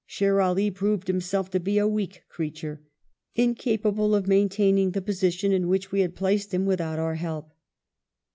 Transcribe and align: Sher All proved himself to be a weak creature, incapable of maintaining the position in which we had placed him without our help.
Sher 0.07 0.41
All 0.41 0.57
proved 0.71 1.05
himself 1.07 1.51
to 1.51 1.59
be 1.59 1.77
a 1.77 1.87
weak 1.87 2.23
creature, 2.27 2.81
incapable 3.35 4.15
of 4.15 4.25
maintaining 4.27 4.93
the 4.93 4.99
position 5.01 5.51
in 5.51 5.67
which 5.67 5.91
we 5.91 5.99
had 5.99 6.15
placed 6.15 6.51
him 6.55 6.65
without 6.65 6.97
our 6.97 7.13
help. 7.13 7.53